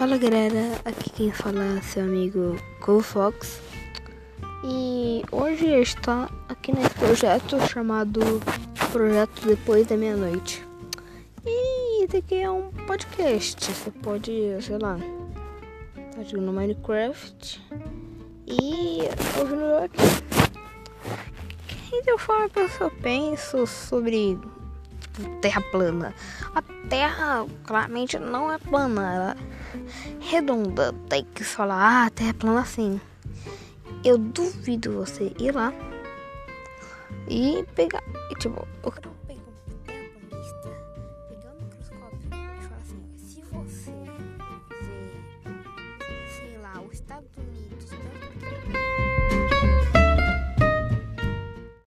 [0.00, 3.60] Fala galera, aqui quem fala é seu amigo Cole Fox
[4.64, 8.18] e hoje está aqui nesse projeto chamado
[8.90, 10.66] Projeto Depois da Meia-Noite.
[11.44, 14.32] E esse aqui é um podcast, você pode,
[14.62, 14.96] sei lá,
[16.16, 17.60] tá jogando Minecraft
[18.46, 19.00] e
[19.38, 20.02] ouvindo aqui.
[21.92, 24.38] Então o que eu penso sobre
[25.40, 26.14] terra plana.
[26.54, 29.36] A terra claramente não é plana, ela é
[30.20, 30.92] redonda.
[31.08, 33.00] Tem que falar, ah, a terra é plana assim.
[34.04, 35.72] Eu duvido você ir lá
[37.28, 38.02] e pegar.
[38.30, 39.39] E, tipo, eu quero pegar